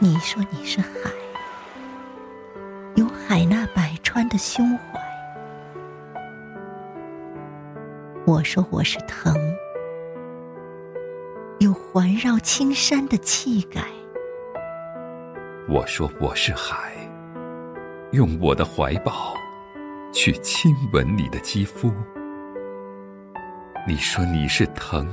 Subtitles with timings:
[0.00, 1.10] 你说你是海，
[2.94, 5.00] 有海纳百川的胸怀；
[8.24, 9.34] 我说我是藤，
[11.58, 13.82] 有环绕青山的气概。
[15.68, 16.92] 我说我是海，
[18.12, 19.34] 用我的怀抱
[20.12, 21.92] 去亲吻你的肌肤。
[23.84, 25.08] 你说你是藤，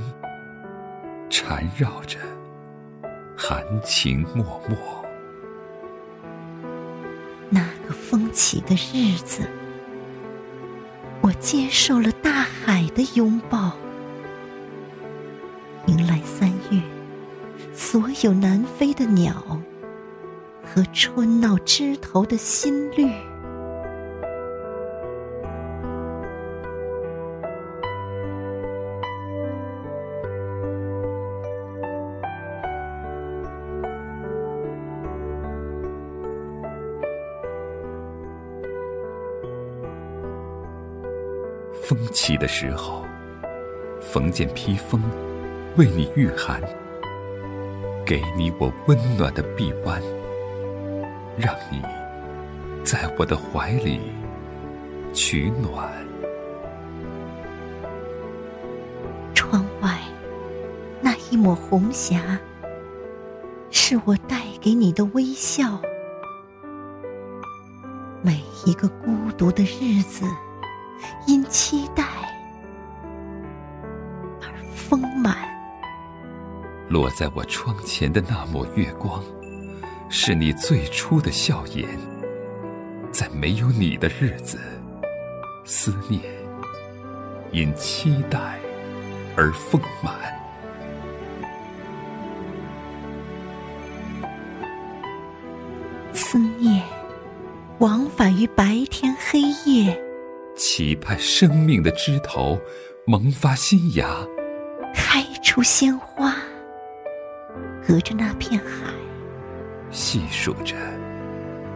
[1.28, 2.20] 缠绕着
[3.36, 4.76] 含情脉脉。
[7.50, 9.48] 那个风起的日子，
[11.20, 13.76] 我接受了大海的拥抱，
[15.86, 16.80] 迎来三月，
[17.72, 19.60] 所有南飞的鸟
[20.64, 23.12] 和春闹枝头的新绿。
[41.82, 43.04] 风起的时候，
[44.00, 45.00] 缝件披风，
[45.76, 46.60] 为你御寒，
[48.04, 50.02] 给你我温暖的臂弯，
[51.36, 51.80] 让你
[52.84, 54.00] 在我的怀里
[55.12, 55.92] 取暖。
[59.32, 59.98] 窗外
[61.00, 62.38] 那一抹红霞，
[63.70, 65.80] 是我带给你的微笑。
[68.22, 70.24] 每一个孤独的日子。
[71.26, 72.04] 因期待
[74.40, 75.36] 而丰满，
[76.88, 79.22] 落在我窗前的那抹月光，
[80.08, 81.88] 是你最初的笑颜。
[83.12, 84.58] 在没有你的日子，
[85.64, 86.22] 思念
[87.50, 88.58] 因期待
[89.36, 90.14] 而丰满。
[96.12, 96.82] 思念
[97.78, 100.05] 往返于白天黑夜。
[100.56, 102.58] 期盼生命的枝头
[103.06, 104.08] 萌发新芽，
[104.94, 106.34] 开出鲜花。
[107.86, 108.92] 隔着那片海，
[109.90, 110.74] 细数着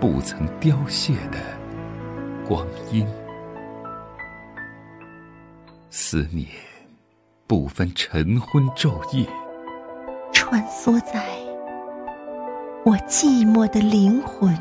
[0.01, 1.39] 不曾凋谢的
[2.49, 3.07] 光阴。
[5.91, 6.49] 思念
[7.47, 9.27] 不分晨昏昼夜，
[10.33, 11.25] 穿梭在
[12.85, 14.57] 我寂寞的灵魂，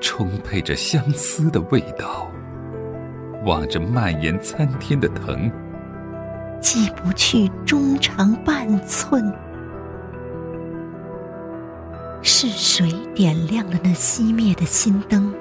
[0.00, 2.30] 充沛着相思的味道。
[3.46, 5.48] 望着蔓延参天的藤，
[6.60, 9.32] 记不去中长半寸。
[12.22, 15.32] 是谁点亮了那熄灭的心灯？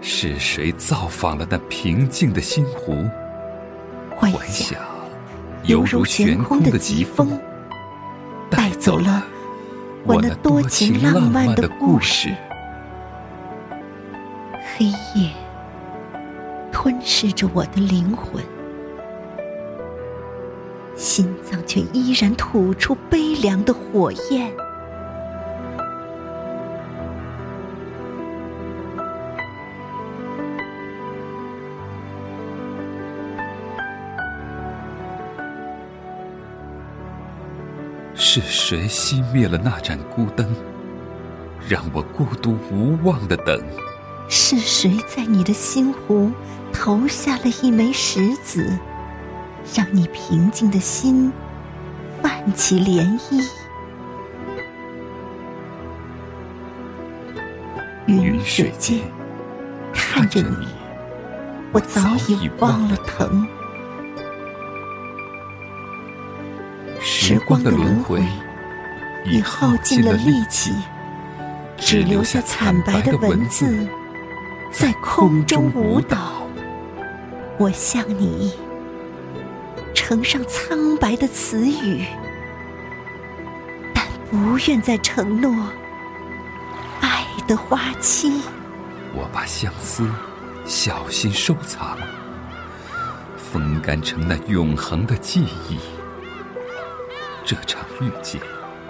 [0.00, 3.04] 是谁造访了那平静的心湖？
[4.16, 4.80] 幻想
[5.64, 7.38] 犹如悬空的疾风，
[8.48, 9.22] 带走了
[10.04, 12.34] 我那多情浪漫的故事。
[14.74, 15.43] 黑夜。
[16.84, 18.44] 吞噬着我的灵魂，
[20.94, 24.52] 心脏却依然吐出悲凉的火焰。
[38.14, 40.54] 是谁熄灭了那盏孤灯，
[41.66, 43.58] 让我孤独无望的等？
[44.28, 46.30] 是谁在你的心湖？
[46.74, 48.78] 投下了一枚石子，
[49.74, 51.32] 让你平静的心
[52.20, 53.42] 泛起涟漪。
[58.06, 59.00] 云水间，
[59.94, 60.68] 看着你，
[61.72, 63.46] 我早已忘了疼。
[67.00, 68.22] 时光的轮回
[69.24, 70.74] 已耗尽了力气，
[71.78, 73.88] 只留下惨白的文字
[74.70, 76.33] 在空中舞蹈。
[77.56, 78.52] 我向你
[79.94, 82.04] 呈上苍白的词语，
[83.94, 85.54] 但不愿再承诺
[87.00, 88.42] 爱的花期。
[89.14, 90.04] 我把相思
[90.66, 91.96] 小心收藏，
[93.36, 95.78] 风干成那永恒的记忆。
[97.44, 98.40] 这场遇见，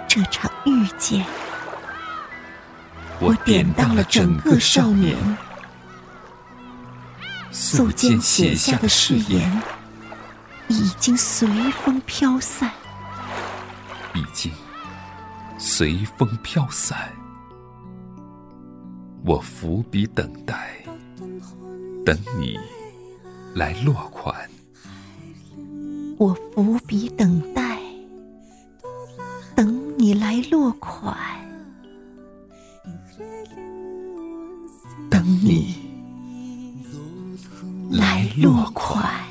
[0.07, 1.23] 这场遇见，
[3.19, 5.15] 我典当了整个少年。
[7.75, 9.61] 素笺写下的誓言，
[10.69, 11.45] 已经随
[11.83, 12.71] 风飘散，
[14.13, 14.49] 已经
[15.57, 16.97] 随风飘散。
[19.25, 20.85] 我伏笔等待，
[22.05, 22.57] 等你
[23.55, 24.49] 来落款。
[26.17, 27.77] 我伏笔等待，
[29.53, 31.13] 等你来落款。
[35.09, 35.84] 等你
[37.89, 39.25] 来落款。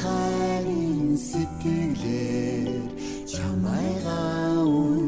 [0.00, 2.82] Хайрын сэтгэлээр
[3.30, 5.03] чамайгаа үү